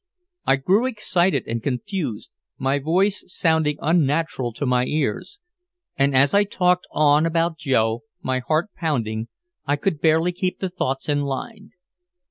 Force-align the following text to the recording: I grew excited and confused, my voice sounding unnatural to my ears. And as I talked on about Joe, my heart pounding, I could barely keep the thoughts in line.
I 0.47 0.55
grew 0.55 0.87
excited 0.87 1.43
and 1.45 1.61
confused, 1.61 2.31
my 2.57 2.79
voice 2.79 3.23
sounding 3.27 3.77
unnatural 3.83 4.51
to 4.53 4.65
my 4.65 4.85
ears. 4.85 5.37
And 5.95 6.15
as 6.15 6.33
I 6.33 6.43
talked 6.43 6.87
on 6.89 7.27
about 7.27 7.59
Joe, 7.59 8.01
my 8.19 8.39
heart 8.39 8.69
pounding, 8.75 9.27
I 9.67 9.75
could 9.75 10.01
barely 10.01 10.31
keep 10.31 10.57
the 10.57 10.69
thoughts 10.69 11.07
in 11.07 11.21
line. 11.21 11.73